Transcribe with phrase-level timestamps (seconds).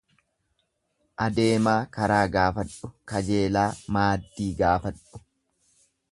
[1.25, 3.67] Adeemaa karaa gaafadhu, kajeelaa
[3.97, 5.21] maaddii gaafadhu.